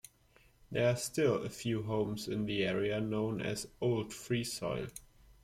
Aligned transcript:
There 0.71 0.87
are 0.89 0.95
still 0.95 1.43
a 1.43 1.49
few 1.51 1.83
homes 1.83 2.27
in 2.27 2.47
the 2.47 2.63
area 2.63 2.99
now 2.99 3.05
known 3.07 3.39
as 3.41 3.67
"Old 3.79 4.09
Freesoil". 4.11 4.89